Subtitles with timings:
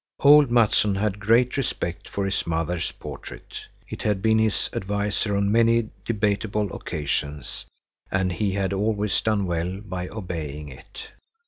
[0.21, 3.59] Old Mattsson had great respect for his mother's portrait.
[3.87, 7.65] It had been his adviser on many debatable occasions,
[8.09, 11.09] and he had always done well by obeying it.